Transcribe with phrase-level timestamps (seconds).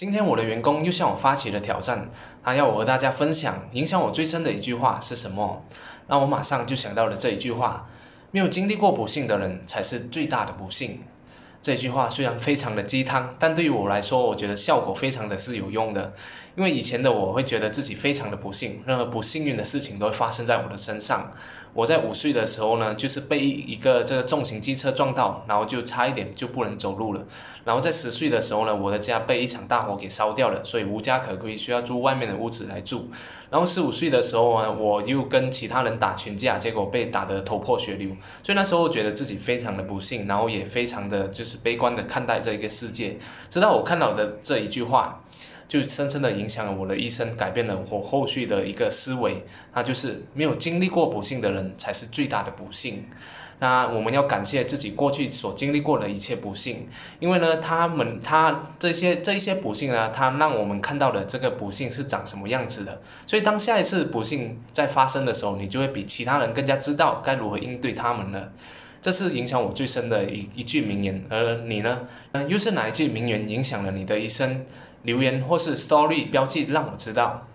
[0.00, 2.08] 今天我的员工又向我发起了挑战，
[2.42, 5.62] 他要我和大家分享影响我最深的一句话是什么？
[6.06, 7.86] 那我马上就想到了这一句话：
[8.30, 11.00] 没有经历过不幸的人才是最大的不幸。
[11.62, 16.14] 这句话虽然非常的鸡汤，但对于我来说，我觉得效果非常的是有用的。
[16.56, 21.32] 因为以前的我会觉得自己非常的不幸，任何不幸运的事情都会发生在我的身上。
[21.72, 27.24] 我在五岁的时候呢，就是被一个这个重型机车撞到，然后就差一点就不能走路了。
[27.64, 33.08] 然后在十岁的时候呢，我的家被一场大火给烧掉了，所以无家可归，需要租外面的屋子来住。
[33.48, 38.08] 然后十五岁的时候呢，我又跟其他人打群架，结果被打得头破血流。
[38.42, 43.16] 所以那时候觉得自己非常的不幸，然后也非常的就是是悲观的看待这一个世界。
[43.48, 45.22] 直到我看到的这一句话。
[45.70, 49.44] 就深深的影响了我的一生，改变了我后续的一个思维。
[49.72, 53.08] 那就是没有经历过不幸的人才是最大的不幸。
[53.60, 56.88] 那我们要感谢自己过去所经历过的一切不幸，
[57.20, 63.00] 因为呢，他们他这些这一些不幸呢，他让我们看到的这个不幸是长什么样子的。
[63.24, 68.50] 所以当下一次不幸在发生的时候，你就会比其他人更加知道该如何应对他们了。
[69.02, 71.24] 这是影响我最深的一一句名言。
[71.28, 72.08] 而你呢？
[72.32, 74.64] 嗯又是哪一句名言影响了你的一生？
[75.02, 77.48] 留言或是 story 标记，让我知道。